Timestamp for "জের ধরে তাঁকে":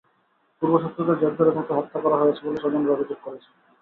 1.21-1.73